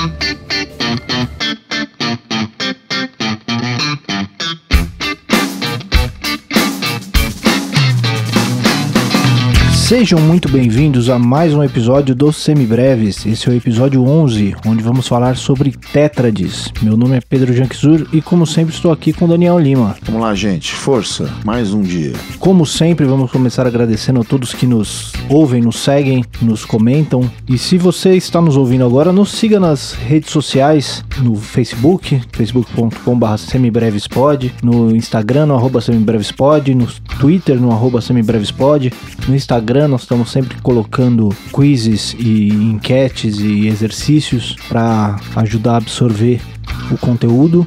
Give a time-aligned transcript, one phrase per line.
[0.00, 0.39] Thank you.
[9.90, 13.26] Sejam muito bem-vindos a mais um episódio dos Semibreves.
[13.26, 16.72] Esse é o episódio 11, onde vamos falar sobre tétrades.
[16.80, 19.96] Meu nome é Pedro Janquizur e, como sempre, estou aqui com Daniel Lima.
[20.02, 20.72] Vamos lá, gente.
[20.72, 21.28] Força.
[21.44, 22.12] Mais um dia.
[22.38, 27.28] Como sempre, vamos começar agradecendo a todos que nos ouvem, nos seguem, nos comentam.
[27.48, 33.36] E se você está nos ouvindo agora, nos siga nas redes sociais, no Facebook, facebook.com.br
[33.38, 36.86] semibrevespod, no Instagram, no arroba semibrevespod, no
[37.18, 38.92] Twitter, no arroba semibrevespod,
[39.26, 45.76] no Instagram, Instagram nós estamos sempre colocando quizzes e enquetes e exercícios para ajudar a
[45.78, 46.40] absorver
[46.90, 47.66] o conteúdo.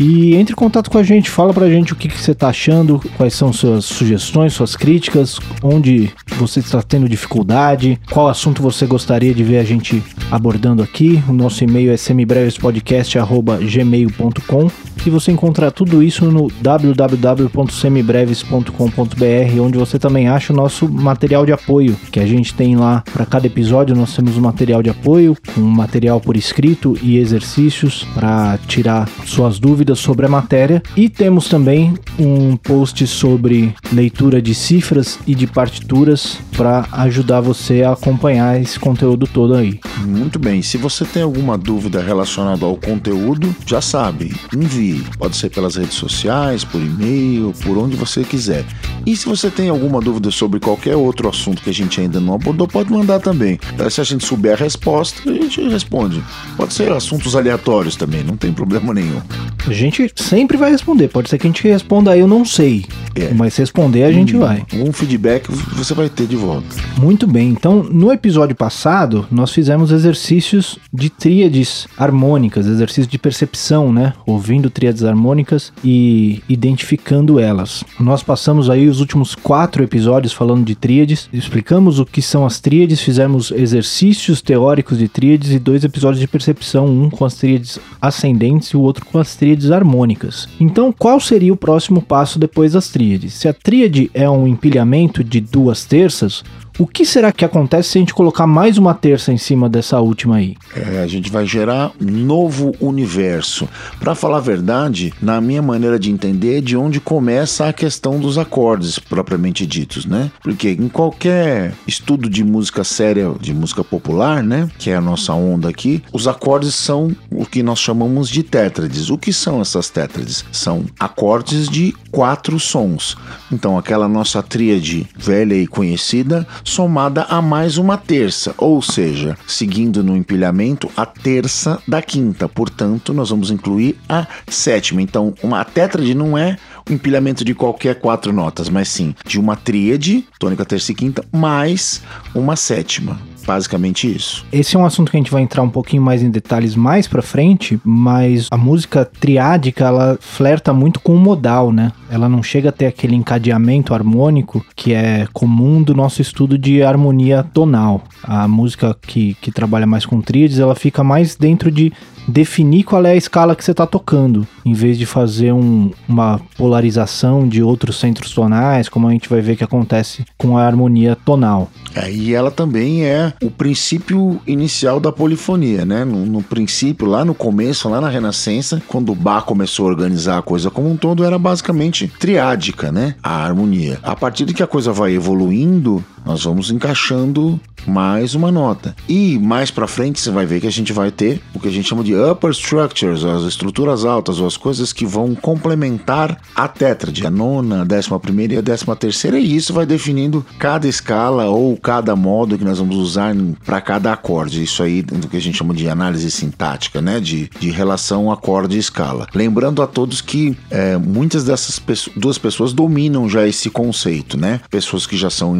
[0.00, 2.48] E entre em contato com a gente, fala pra gente o que, que você tá
[2.48, 8.86] achando, quais são suas sugestões, suas críticas, onde você está tendo dificuldade, qual assunto você
[8.86, 11.22] gostaria de ver a gente abordando aqui.
[11.28, 14.70] O nosso e-mail é semibrevespodcast.gmail.com
[15.04, 21.52] e você encontra tudo isso no www.semibreves.com.br, onde você também acha o nosso material de
[21.52, 23.94] apoio, que a gente tem lá para cada episódio.
[23.94, 29.58] Nós temos um material de apoio, um material por escrito e exercícios para tirar suas
[29.58, 30.82] dúvidas sobre a matéria.
[30.96, 37.82] E temos também um post sobre leitura de cifras e de partituras para ajudar você
[37.82, 39.80] a acompanhar esse conteúdo todo aí.
[40.04, 40.62] Muito bem.
[40.62, 45.04] Se você tem alguma dúvida relacionada ao conteúdo, já sabe, envie.
[45.18, 48.64] Pode ser pelas redes sociais, por e-mail, por onde você quiser.
[49.04, 52.34] E se você tem alguma dúvida sobre qualquer outro assunto que a gente ainda não
[52.34, 53.58] abordou, pode mandar também.
[53.90, 56.22] Se a gente souber a resposta, a gente responde.
[56.56, 59.20] Pode ser assuntos aleatórios também, não tem problema nenhum.
[59.66, 61.08] A gente sempre vai responder.
[61.08, 62.84] Pode ser que a gente responda aí, eu não sei.
[63.14, 63.32] É.
[63.34, 64.64] Mas responder a gente um, vai.
[64.72, 66.66] Um feedback você vai ter de volta.
[66.98, 67.50] Muito bem.
[67.50, 74.14] Então, no episódio passado, nós fizemos exercícios de tríades harmônicas, exercícios de percepção, né?
[74.26, 77.84] Ouvindo tríades harmônicas e identificando elas.
[78.00, 82.60] Nós passamos aí os últimos quatro episódios falando de tríades, explicamos o que são as
[82.60, 87.78] tríades, fizemos exercícios teóricos de tríades e dois episódios de percepção, um com as tríades
[88.14, 90.48] ascendentes e o outro com as tríades harmônicas.
[90.60, 93.34] Então, qual seria o próximo passo depois das tríades?
[93.34, 96.44] Se a tríade é um empilhamento de duas terças,
[96.78, 100.00] o que será que acontece se a gente colocar mais uma terça em cima dessa
[100.00, 100.56] última aí?
[100.74, 103.68] É, a gente vai gerar um novo universo.
[104.00, 108.18] Para falar a verdade, na minha maneira de entender, é de onde começa a questão
[108.18, 110.30] dos acordes propriamente ditos, né?
[110.42, 115.32] Porque em qualquer estudo de música séria, de música popular, né, que é a nossa
[115.32, 119.10] onda aqui, os acordes são o que nós chamamos de tétrades.
[119.10, 120.44] O que são essas tétrades?
[120.50, 123.16] São acordes de quatro sons.
[123.50, 130.02] Então, aquela nossa tríade velha e conhecida somada a mais uma terça, ou seja, seguindo
[130.02, 132.48] no empilhamento a terça da quinta.
[132.48, 135.02] Portanto, nós vamos incluir a sétima.
[135.02, 136.56] Então, uma tétrade não é
[136.88, 141.24] o empilhamento de qualquer quatro notas, mas sim de uma tríade, tônica, terça e quinta,
[141.32, 142.02] mais
[142.34, 143.18] uma sétima.
[143.46, 144.44] Basicamente isso.
[144.52, 147.06] Esse é um assunto que a gente vai entrar um pouquinho mais em detalhes mais
[147.06, 151.92] para frente, mas a música triádica ela flerta muito com o modal, né?
[152.10, 156.82] Ela não chega a ter aquele encadeamento harmônico que é comum do nosso estudo de
[156.82, 158.02] harmonia tonal.
[158.22, 161.92] A música que, que trabalha mais com tríades, ela fica mais dentro de
[162.26, 166.40] definir qual é a escala que você está tocando, em vez de fazer um, uma
[166.56, 171.16] polarização de outros centros tonais, como a gente vai ver que acontece com a harmonia
[171.16, 171.70] tonal.
[171.94, 176.04] É, e ela também é o princípio inicial da polifonia, né?
[176.04, 180.38] No, no, princípio, lá no começo, lá na Renascença, quando o Bach começou a organizar
[180.38, 183.14] a coisa como um todo, era basicamente triádica, né?
[183.22, 183.98] A harmonia.
[184.02, 188.94] A partir de que a coisa vai evoluindo, nós vamos encaixando mais uma nota.
[189.08, 191.70] E mais para frente você vai ver que a gente vai ter o que a
[191.70, 196.68] gente chama de upper structures, as estruturas altas, ou as coisas que vão complementar a
[196.68, 200.86] tétrade, a nona, a décima primeira e a décima terceira, e isso vai definindo cada
[200.88, 203.34] escala ou cada modo que nós vamos usar
[203.64, 204.62] para cada acorde.
[204.62, 207.20] Isso aí do que a gente chama de análise sintática, né?
[207.20, 209.26] De, de relação acorde e escala.
[209.34, 214.60] Lembrando a todos que é, muitas dessas pessoas, duas pessoas dominam já esse conceito, né?
[214.70, 215.56] Pessoas que já são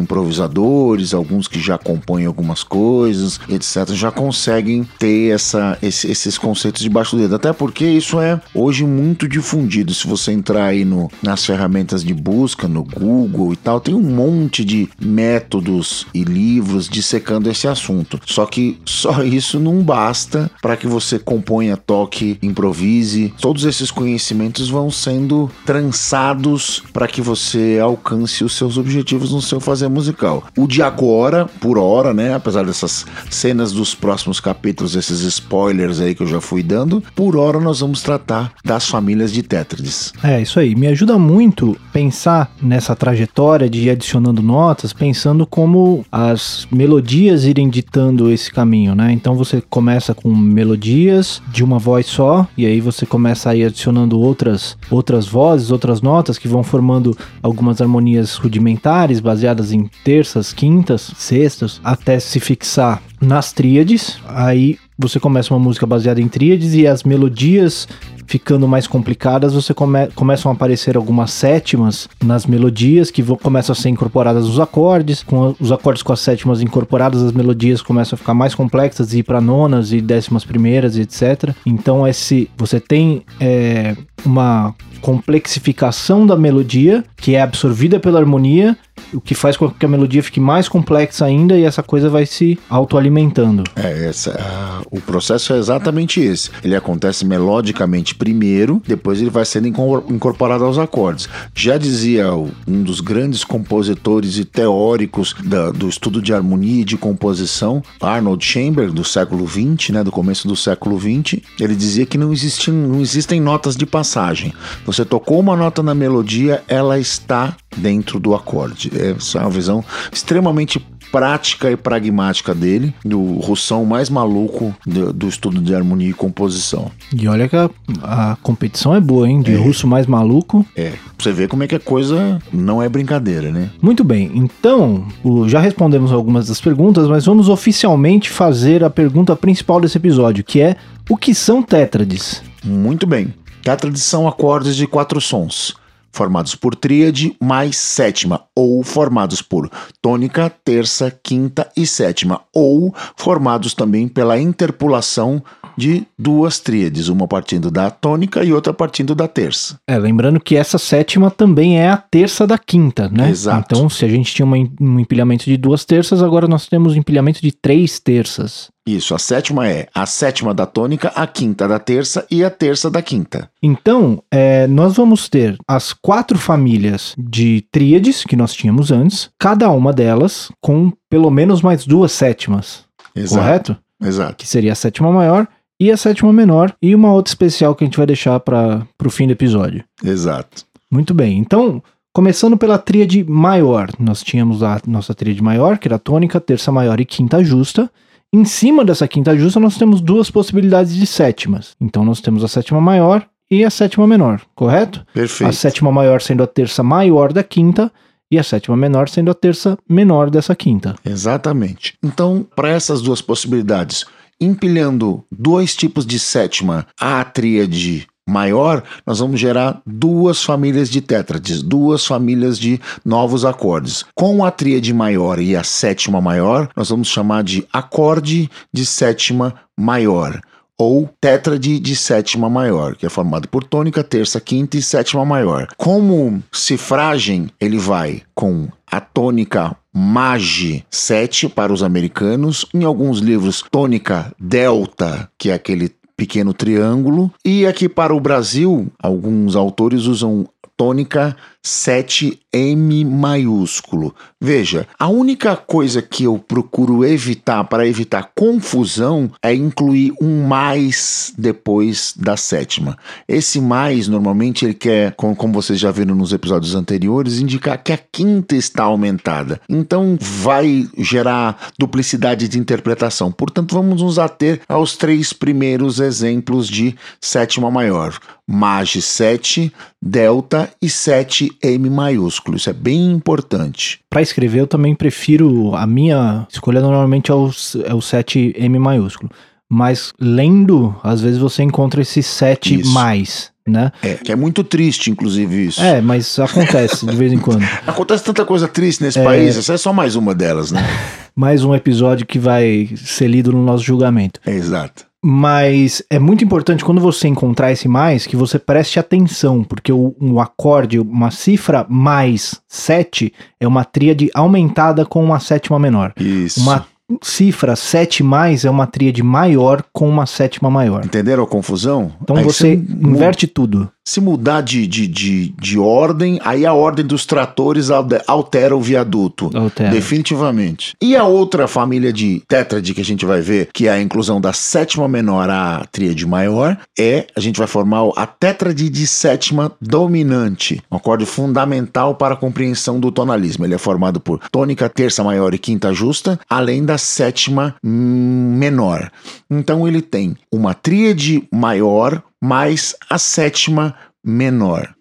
[1.13, 7.15] alguns que já compõem algumas coisas, etc., já conseguem ter essa, esse, esses conceitos debaixo
[7.15, 7.35] do dedo.
[7.35, 9.93] Até porque isso é hoje muito difundido.
[9.93, 14.01] Se você entrar aí no, nas ferramentas de busca, no Google e tal, tem um
[14.01, 18.19] monte de métodos e livros dissecando esse assunto.
[18.25, 23.33] Só que só isso não basta para que você componha, toque, improvise.
[23.39, 29.59] Todos esses conhecimentos vão sendo trançados para que você alcance os seus objetivos no seu
[29.59, 30.42] fazer musical.
[30.57, 32.33] O de agora, por hora, né?
[32.33, 37.35] Apesar dessas cenas dos próximos capítulos, esses spoilers aí que eu já fui dando, por
[37.35, 40.13] hora nós vamos tratar das famílias de tétrides.
[40.23, 40.75] É, isso aí.
[40.75, 47.69] Me ajuda muito pensar nessa trajetória de ir adicionando notas, pensando como as melodias irem
[47.69, 49.11] ditando esse caminho, né?
[49.11, 53.65] Então você começa com melodias de uma voz só, e aí você começa a ir
[53.65, 60.32] adicionando outras, outras vozes, outras notas que vão formando algumas harmonias rudimentares, baseadas em terças,
[60.53, 64.17] quintas, sextas, até se fixar nas tríades.
[64.27, 67.87] Aí você começa uma música baseada em tríades e as melodias
[68.27, 73.73] ficando mais complicadas, você come, começam a aparecer algumas sétimas nas melodias que vão, começam
[73.73, 75.23] a ser incorporadas nos acordes.
[75.23, 79.19] Com os acordes com as sétimas incorporadas, as melodias começam a ficar mais complexas e
[79.19, 81.55] ir para nonas e décimas primeiras, etc.
[81.65, 88.77] Então esse você tem é, uma complexificação da melodia que é absorvida pela harmonia
[89.13, 92.25] o que faz com que a melodia fique mais complexa ainda e essa coisa vai
[92.25, 93.63] se autoalimentando.
[93.75, 96.49] É, essa, uh, o processo é exatamente esse.
[96.63, 101.27] Ele acontece melodicamente primeiro, depois ele vai sendo incorporado aos acordes.
[101.55, 106.97] Já dizia um dos grandes compositores e teóricos da, do estudo de harmonia e de
[106.97, 112.17] composição, Arnold Chamber, do século XX, né, do começo do século XX, ele dizia que
[112.17, 114.53] não, existem, não existem notas de passagem.
[114.85, 118.91] Você tocou uma nota na melodia, ela está dentro do acorde.
[118.95, 120.79] Essa é uma visão extremamente
[121.13, 126.89] prática e pragmática dele, do russão mais maluco do, do, estudo de harmonia e composição.
[127.15, 127.69] E olha que a,
[128.01, 129.43] a competição é boa, hein?
[129.43, 129.55] De é.
[129.55, 130.65] russo mais maluco.
[130.75, 130.93] É.
[131.19, 133.69] Você vê como é que a coisa não é brincadeira, né?
[133.79, 134.31] Muito bem.
[134.33, 139.99] Então, o, já respondemos algumas das perguntas, mas vamos oficialmente fazer a pergunta principal desse
[139.99, 140.75] episódio, que é
[141.07, 142.41] o que são tétrades?
[142.65, 143.31] Muito bem.
[143.61, 145.75] Tétrades são acordes de quatro sons
[146.13, 149.69] formados por tríade mais sétima, ou formados por
[150.01, 155.43] tônica, terça, quinta e sétima, ou formados também pela interpolação
[155.75, 159.79] de duas tríades, uma partindo da tônica e outra partindo da terça.
[159.87, 163.29] É, lembrando que essa sétima também é a terça da quinta, né?
[163.29, 163.75] Exato.
[163.75, 167.41] Então, se a gente tinha um empilhamento de duas terças, agora nós temos um empilhamento
[167.41, 168.69] de três terças.
[168.85, 172.89] Isso, a sétima é a sétima da tônica, a quinta da terça e a terça
[172.89, 173.49] da quinta.
[173.61, 179.69] Então, é, nós vamos ter as quatro famílias de tríades que nós tínhamos antes, cada
[179.71, 182.83] uma delas com pelo menos mais duas sétimas.
[183.15, 183.41] Exato.
[183.41, 183.77] Correto?
[184.01, 184.35] Exato.
[184.35, 185.47] Que seria a sétima maior
[185.79, 189.09] e a sétima menor, e uma outra especial que a gente vai deixar para o
[189.09, 189.83] fim do episódio.
[190.03, 190.65] Exato.
[190.89, 191.37] Muito bem.
[191.37, 191.83] Então,
[192.13, 197.01] começando pela tríade maior, nós tínhamos a nossa tríade maior, que era tônica, terça maior
[197.01, 197.89] e quinta justa.
[198.33, 201.75] Em cima dessa quinta justa, nós temos duas possibilidades de sétimas.
[201.79, 205.05] Então, nós temos a sétima maior e a sétima menor, correto?
[205.13, 205.47] Perfeito.
[205.47, 207.91] A sétima maior sendo a terça maior da quinta
[208.31, 210.95] e a sétima menor sendo a terça menor dessa quinta.
[211.05, 211.93] Exatamente.
[212.03, 214.03] Então, para essas duas possibilidades,
[214.41, 221.61] empilhando dois tipos de sétima à tríade maior, nós vamos gerar duas famílias de tétrades,
[221.61, 224.05] duas famílias de novos acordes.
[224.15, 229.55] Com a tríade maior e a sétima maior, nós vamos chamar de acorde de sétima
[229.77, 230.41] maior
[230.77, 235.67] ou tétrade de sétima maior, que é formado por tônica, terça, quinta e sétima maior.
[235.77, 243.63] Como cifragem, ele vai com a tônica Mage 7 para os americanos, em alguns livros
[243.69, 245.91] tônica delta, que é aquele
[246.23, 247.29] pequeno triângulo.
[247.43, 254.13] E aqui para o Brasil, alguns autores usam tônica 7M maiúsculo.
[254.39, 261.33] Veja, a única coisa que eu procuro evitar para evitar confusão é incluir um mais
[261.37, 262.97] depois da sétima.
[263.27, 267.97] Esse mais, normalmente, ele quer, como vocês já viram nos episódios anteriores, indicar que a
[267.97, 269.61] quinta está aumentada.
[269.69, 273.31] Então vai gerar duplicidade de interpretação.
[273.31, 278.19] Portanto, vamos nos ater aos três primeiros exemplos de sétima maior.
[278.45, 282.57] Mage 7, Delta e 7 M maiúsculo.
[282.57, 283.99] Isso é bem importante.
[284.09, 285.75] Para escrever, eu também prefiro.
[285.75, 287.49] A minha escolha normalmente é o,
[287.85, 289.29] é o 7M maiúsculo.
[289.69, 292.91] Mas lendo, às vezes você encontra esse 7 isso.
[292.91, 293.51] mais.
[293.65, 293.93] Né?
[294.01, 295.81] É, que é muito triste, inclusive, isso.
[295.81, 297.63] É, mas acontece de vez em quando.
[297.87, 299.23] acontece tanta coisa triste nesse é...
[299.23, 300.85] país, essa é só mais uma delas, né?
[301.33, 304.41] mais um episódio que vai ser lido no nosso julgamento.
[304.45, 305.05] É, exato.
[305.25, 310.13] Mas é muito importante quando você encontrar esse mais que você preste atenção, porque o,
[310.19, 316.13] um acorde, uma cifra mais 7 é uma tríade aumentada com uma sétima menor.
[316.19, 316.59] Isso.
[316.59, 316.85] Uma
[317.21, 321.05] cifra 7 mais é uma tríade maior com uma sétima maior.
[321.05, 322.11] Entenderam a confusão?
[322.21, 323.89] Então Aí você inverte tudo.
[324.05, 327.89] Se mudar de, de, de, de ordem, aí a ordem dos tratores
[328.27, 329.49] altera o viaduto.
[329.53, 329.91] Altera.
[329.91, 330.93] Definitivamente.
[331.01, 334.41] E a outra família de tétrade que a gente vai ver, que é a inclusão
[334.41, 339.71] da sétima menor à tríade maior, é a gente vai formar a tétrade de sétima
[339.79, 343.63] dominante, um acorde fundamental para a compreensão do tonalismo.
[343.63, 349.11] Ele é formado por tônica, terça maior e quinta justa, além da sétima hum, menor.
[349.49, 354.12] Então ele tem uma tríade maior mais a sétima menor.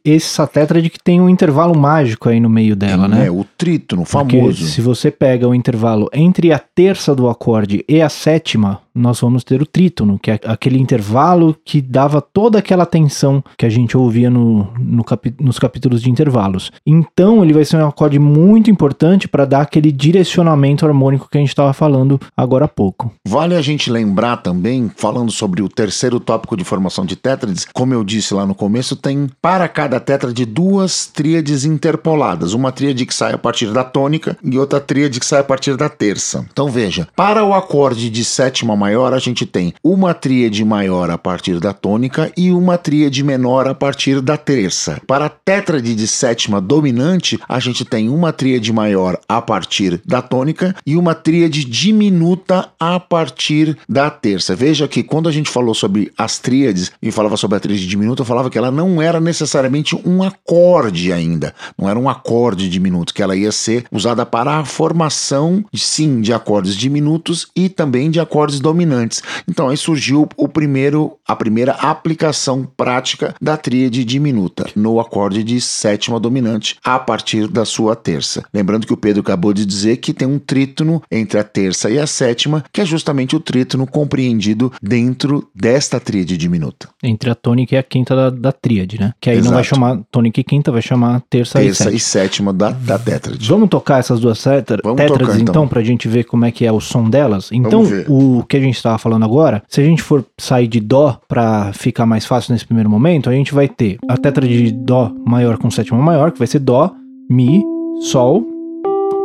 [0.05, 3.26] Essa tétrade que tem um intervalo mágico aí no meio dela, né?
[3.26, 4.67] É o trítono Porque famoso.
[4.67, 9.45] se você pega o intervalo entre a terça do acorde e a sétima, nós vamos
[9.45, 13.97] ter o trítono, que é aquele intervalo que dava toda aquela tensão que a gente
[13.97, 16.73] ouvia no, no capi- nos capítulos de intervalos.
[16.85, 21.41] Então ele vai ser um acorde muito importante para dar aquele direcionamento harmônico que a
[21.41, 23.12] gente estava falando agora há pouco.
[23.26, 27.95] Vale a gente lembrar também, falando sobre o terceiro tópico de formação de tétrades, como
[27.95, 32.52] eu disse lá no começo, tem para cada tétrade duas tríades interpoladas.
[32.52, 35.76] Uma tríade que sai a partir da tônica e outra tríade que sai a partir
[35.76, 36.45] da terça.
[36.52, 41.19] Então veja, para o acorde de sétima maior, a gente tem uma tríade maior a
[41.19, 45.00] partir da tônica e uma tríade menor a partir da terça.
[45.07, 50.23] Para a tétrade de sétima dominante, a gente tem uma tríade maior a partir da
[50.23, 54.54] tônica e uma tríade diminuta a partir da terça.
[54.54, 58.23] Veja que quando a gente falou sobre as tríades e falava sobre a tríade diminuta,
[58.23, 63.12] eu falava que ela não era necessariamente um acorde ainda, não era um acorde diminuto,
[63.12, 68.21] que ela ia ser usada para a formação, sim, de acordes diminutos e também de
[68.21, 69.23] acordes dominantes.
[69.49, 75.61] Então aí surgiu o primeiro, a primeira aplicação prática da tríade diminuta no acorde de
[75.61, 78.44] sétima dominante a partir da sua terça.
[78.52, 81.99] Lembrando que o Pedro acabou de dizer que tem um trítono entre a terça e
[81.99, 86.88] a sétima, que é justamente o trítono compreendido dentro desta tríade diminuta.
[87.02, 89.12] Entre a tônica e a quinta da, da tríade, né?
[89.20, 89.54] Que aí não Exato.
[89.54, 92.22] vai chamar tônica e quinta, vai chamar terça, Terça e e sétima.
[92.22, 93.49] sétima da, da tétrade.
[93.49, 95.40] Vamos tocar essas duas tétra- Vamos tocar, então.
[95.40, 97.50] então, pra gente ver como é que é o som delas?
[97.52, 101.18] Então, o que a gente estava falando agora, se a gente for sair de dó
[101.28, 105.12] pra ficar mais fácil nesse primeiro momento, a gente vai ter a tétrade de dó
[105.26, 106.90] maior com sétima maior, que vai ser dó,
[107.30, 107.62] mi,
[108.11, 108.44] sol,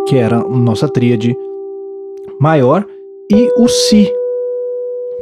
[0.07, 1.35] que era a nossa tríade
[2.39, 2.85] maior,
[3.31, 4.09] e o si,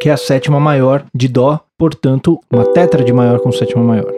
[0.02, 4.14] que é a sétima maior de dó, portanto, uma tétrade maior com sétima maior.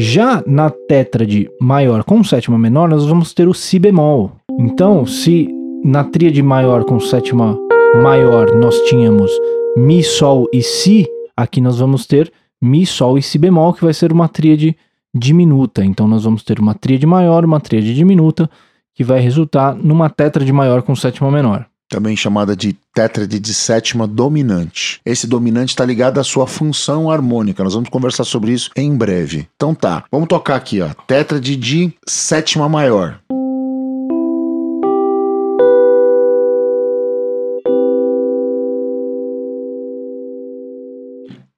[0.00, 4.30] Já na tétrade maior com sétima menor, nós vamos ter o si bemol.
[4.56, 5.48] Então, se
[5.82, 7.58] na tríade maior com sétima
[8.00, 9.28] maior nós tínhamos
[9.76, 11.04] mi, sol e si,
[11.36, 14.76] aqui nós vamos ter mi, sol e si bemol, que vai ser uma tríade
[15.12, 15.84] diminuta.
[15.84, 18.48] Então, nós vamos ter uma tríade maior, uma tríade diminuta,
[18.94, 21.66] que vai resultar numa tétrade maior com sétima menor.
[21.88, 25.00] Também chamada de tétrade de sétima dominante.
[25.04, 27.64] Esse dominante está ligado à sua função harmônica.
[27.64, 29.48] Nós vamos conversar sobre isso em breve.
[29.56, 30.90] Então tá, vamos tocar aqui, ó.
[31.06, 33.18] Tétrade de sétima maior.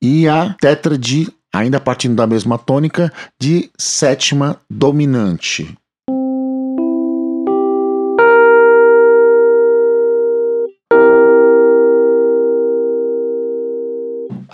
[0.03, 5.77] E a tétrade, ainda partindo da mesma tônica, de sétima dominante.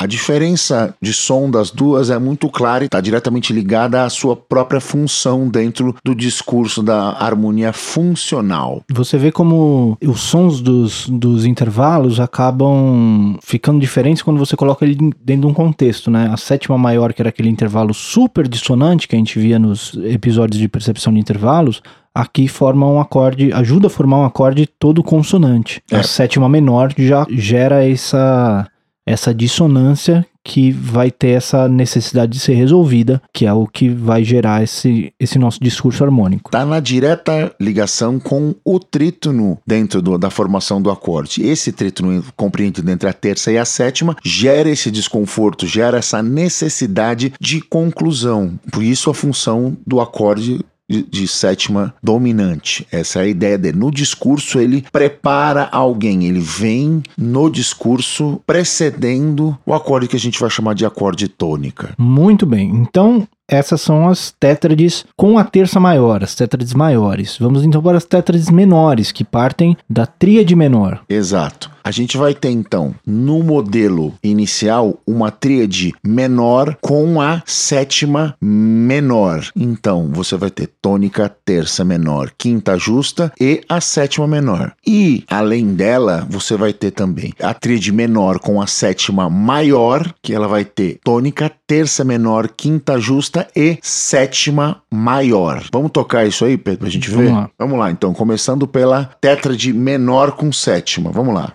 [0.06, 4.36] A diferença de som das duas é muito clara e está diretamente ligada à sua
[4.36, 8.84] própria função dentro do discurso da harmonia funcional.
[8.88, 14.94] Você vê como os sons dos, dos intervalos acabam ficando diferentes quando você coloca ele
[15.20, 16.30] dentro de um contexto, né?
[16.32, 20.60] A sétima maior, que era aquele intervalo super dissonante que a gente via nos episódios
[20.60, 21.82] de percepção de intervalos,
[22.14, 25.82] aqui forma um acorde, ajuda a formar um acorde todo consonante.
[25.90, 25.96] É.
[25.96, 28.66] A sétima menor já gera essa,
[29.06, 34.22] essa dissonância que vai ter essa necessidade de ser resolvida, que é o que vai
[34.22, 36.48] gerar esse, esse nosso discurso harmônico.
[36.48, 41.42] Está na direta ligação com o trítono dentro do- da formação do acorde.
[41.44, 47.32] Esse trítono compreendido entre a terça e a sétima gera esse desconforto, gera essa necessidade
[47.40, 48.58] de conclusão.
[48.70, 52.87] Por isso a função do acorde de, de sétima dominante.
[52.90, 53.78] Essa é a ideia dele.
[53.78, 60.38] No discurso, ele prepara alguém, ele vem no discurso precedendo o acorde que a gente
[60.38, 61.95] vai chamar de acorde tônica.
[61.99, 62.71] Muito bem.
[62.71, 67.37] Então, essas são as tétrades com a terça maior, as tétrades maiores.
[67.38, 71.00] Vamos então para as tétrades menores, que partem da tríade menor.
[71.09, 71.71] Exato.
[71.87, 79.47] A gente vai ter então, no modelo inicial, uma tríade menor com a sétima menor.
[79.55, 84.73] Então, você vai ter tônica, terça menor, quinta justa e a sétima menor.
[84.85, 90.35] E, além dela, você vai ter também a tríade menor com a sétima maior, que
[90.35, 95.64] ela vai ter tônica, terça menor, quinta justa e sétima maior.
[95.73, 97.16] Vamos tocar isso aí, Pedro, pra gente ver?
[97.16, 97.50] Vamos lá.
[97.59, 101.11] Vamos lá, então, começando pela tétrade menor com sétima.
[101.11, 101.55] Vamos lá.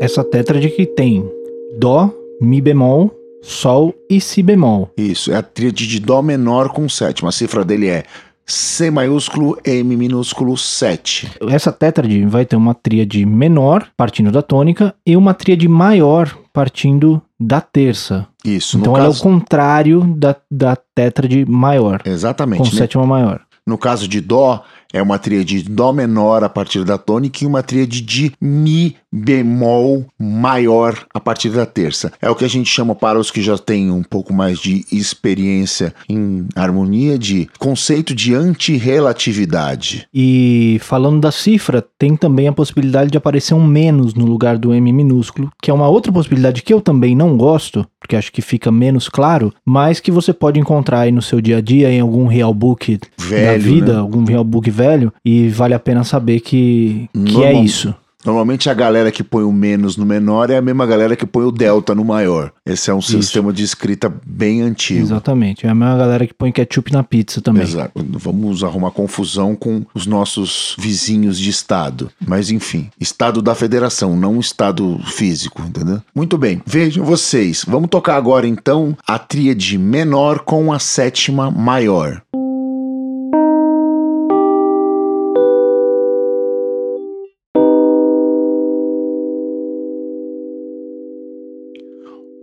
[0.00, 1.30] Essa tétrade que tem
[1.78, 2.10] Dó,
[2.40, 3.10] Mi bemol,
[3.42, 4.90] Sol e Si bemol.
[4.96, 7.28] Isso, é a tríade de Dó menor com sétima.
[7.28, 8.04] A cifra dele é
[8.50, 11.30] C maiúsculo, M minúsculo, 7.
[11.48, 17.22] Essa tétrade vai ter uma tríade menor, partindo da tônica, e uma tríade maior, partindo
[17.38, 18.26] da terça.
[18.44, 19.22] Isso, então ela é o caso...
[19.22, 22.72] contrário da, da tétrade maior, com Exatamente.
[22.72, 22.78] né?
[22.78, 23.40] sétima maior.
[23.66, 27.46] No caso de Dó, é uma tríade de Dó menor a partir da tônica e
[27.46, 32.12] uma tríade de Mi bemol maior a partir da terça.
[32.20, 34.84] É o que a gente chama, para os que já têm um pouco mais de
[34.92, 40.06] experiência em harmonia, de conceito de antirrelatividade.
[40.14, 44.72] E falando da cifra, tem também a possibilidade de aparecer um menos no lugar do
[44.74, 48.42] M minúsculo, que é uma outra possibilidade que eu também não gosto, porque acho que
[48.42, 52.00] fica menos claro, mas que você pode encontrar aí no seu dia a dia em
[52.00, 53.98] algum real book da Velho, vida, né?
[53.98, 57.94] algum real book velho, e vale a pena saber que, que é Normal- isso.
[58.24, 61.44] Normalmente a galera que põe o menos no menor é a mesma galera que põe
[61.44, 62.52] o delta no maior.
[62.66, 65.00] Esse é um sistema de escrita bem antigo.
[65.00, 65.66] Exatamente.
[65.66, 67.62] É a mesma galera que põe ketchup na pizza também.
[67.62, 68.04] Exato.
[68.12, 72.10] Vamos arrumar confusão com os nossos vizinhos de estado.
[72.26, 76.00] Mas enfim, estado da federação, não estado físico, entendeu?
[76.14, 76.60] Muito bem.
[76.66, 77.64] Vejam vocês.
[77.66, 82.22] Vamos tocar agora então a tríade menor com a sétima maior.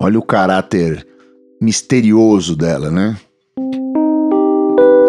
[0.07, 1.05] Olha o caráter
[1.61, 3.17] misterioso dela, né?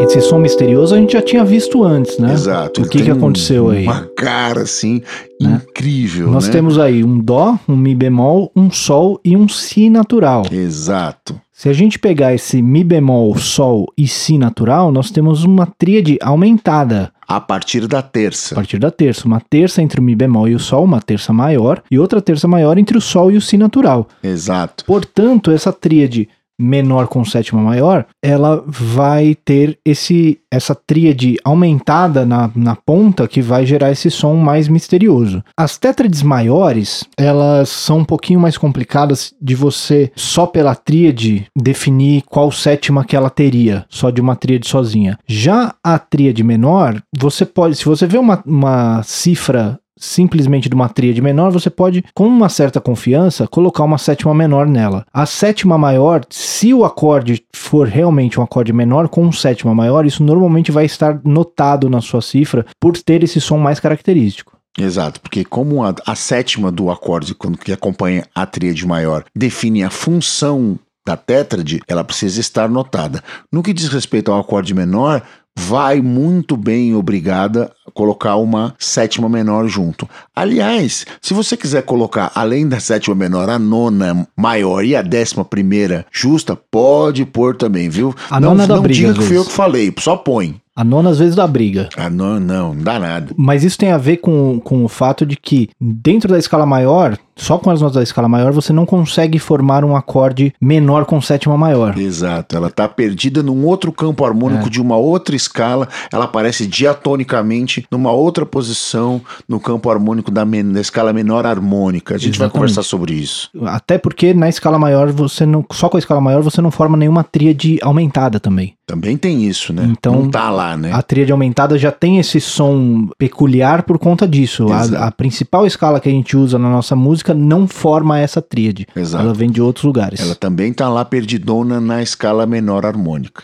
[0.01, 2.33] Esse som misterioso a gente já tinha visto antes, né?
[2.33, 2.83] Exato.
[2.83, 3.85] O que, que aconteceu aí?
[3.85, 5.01] Uma cara assim
[5.41, 5.63] Né?
[5.71, 6.53] incrível, Nós né?
[6.53, 10.43] temos aí um Dó, um Mi bemol, um Sol e um Si natural.
[10.51, 11.41] Exato.
[11.59, 16.17] Se a gente pegar esse Mi bemol, Sol e Si natural, nós temos uma tríade
[16.23, 18.55] aumentada A partir da a terça.
[18.55, 19.27] partir da terça.
[19.27, 22.47] Uma terça entre o Mi bemol e o Sol, uma terça maior, e outra terça
[22.47, 24.07] maior entre o Sol e o Si natural.
[24.23, 24.85] Exato.
[24.85, 32.51] Portanto, essa tríade menor com sétima maior, ela vai ter esse essa tríade aumentada na,
[32.55, 35.45] na ponta que vai gerar esse som mais misterioso.
[35.55, 42.23] As tétrades maiores, elas são um pouquinho mais complicadas de você só pela tríade definir
[42.23, 45.19] qual sétima que ela teria, só de uma tríade sozinha.
[45.27, 50.89] Já a tríade menor, você pode, se você vê uma, uma cifra simplesmente de uma
[50.89, 55.05] tríade menor, você pode, com uma certa confiança, colocar uma sétima menor nela.
[55.13, 60.07] A sétima maior, se o acorde for realmente um acorde menor com um sétima maior,
[60.07, 64.57] isso normalmente vai estar notado na sua cifra por ter esse som mais característico.
[64.79, 69.83] Exato, porque como a, a sétima do acorde, quando que acompanha a tríade maior, define
[69.83, 73.23] a função da tétrade, ela precisa estar notada.
[73.51, 75.23] No que diz respeito ao acorde menor,
[75.59, 80.09] vai muito bem obrigada a colocar uma sétima menor junto.
[80.35, 85.45] Aliás, se você quiser colocar além da sétima menor a nona maior e a décima
[85.45, 88.15] primeira justa, pode pôr também, viu?
[88.31, 90.61] A não nona não briga, diga que fui eu que falei, só põe.
[90.79, 91.89] A nona às vezes dá briga.
[91.97, 93.33] Ah, não, não, não dá nada.
[93.37, 97.19] Mas isso tem a ver com, com o fato de que, dentro da escala maior,
[97.35, 101.21] só com as notas da escala maior, você não consegue formar um acorde menor com
[101.21, 101.99] sétima maior.
[101.99, 104.71] Exato, ela está perdida num outro campo harmônico É.
[104.71, 110.73] de uma outra escala, ela aparece diatonicamente numa outra posição no campo harmônico da, men-
[110.73, 112.15] da escala menor harmônica.
[112.15, 112.53] A gente vai Exatamente.
[112.53, 113.51] conversar sobre isso.
[113.67, 115.65] Até porque na escala maior, você não.
[115.73, 118.75] Só com a escala maior você não forma nenhuma tríade aumentada também.
[118.89, 119.87] Também tem isso, né?
[119.91, 120.91] Então, Não tá lá, né?
[120.95, 124.67] A tríade aumentada já tem esse som peculiar por conta disso.
[124.73, 128.87] A, a principal escala que a gente usa na nossa música não forma essa tríade.
[128.97, 129.23] Exato.
[129.23, 130.21] Ela vem de outros lugares.
[130.21, 133.43] Ela também tá lá perdidona na escala menor harmônica.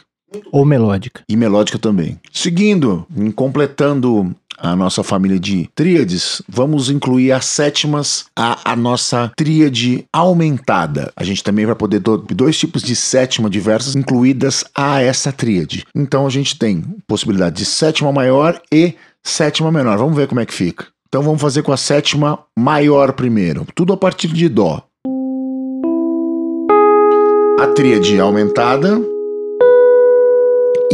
[0.51, 1.23] Ou melódica.
[1.29, 2.19] E melódica também.
[2.33, 10.07] Seguindo, completando a nossa família de tríades, vamos incluir as sétimas a, a nossa tríade
[10.13, 11.13] aumentada.
[11.17, 15.85] A gente também vai poder ter dois tipos de sétima diversas incluídas a essa tríade.
[15.95, 19.99] Então a gente tem possibilidade de sétima maior e sétima menor.
[19.99, 20.87] Vamos ver como é que fica.
[21.09, 23.67] Então vamos fazer com a sétima maior primeiro.
[23.75, 24.83] Tudo a partir de Dó.
[27.61, 29.01] A tríade aumentada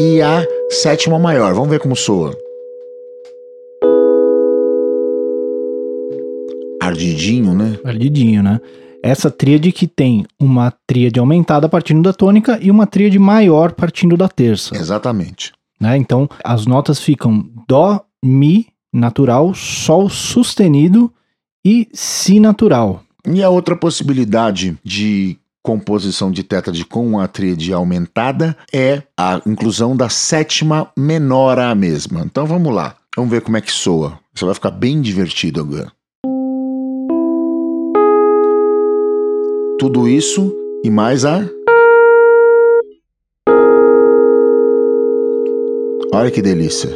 [0.00, 1.52] e a sétima maior.
[1.52, 2.34] Vamos ver como soa.
[6.80, 7.78] Ardidinho, né?
[7.84, 8.60] Ardidinho, né?
[9.02, 14.16] Essa tríade que tem uma tríade aumentada partindo da tônica e uma tríade maior partindo
[14.16, 14.74] da terça.
[14.74, 15.52] Exatamente.
[15.78, 15.98] Né?
[15.98, 21.12] Então as notas ficam Dó, Mi natural, Sol sustenido
[21.64, 23.02] e Si natural.
[23.26, 29.96] E a outra possibilidade de composição de tétrade com a tríade aumentada é a inclusão
[29.96, 32.22] da sétima menor à mesma.
[32.22, 34.18] Então vamos lá, vamos ver como é que soa.
[34.34, 35.92] Você vai ficar bem divertido agora.
[39.78, 41.44] Tudo isso e mais a.
[46.12, 46.90] Olha que delícia.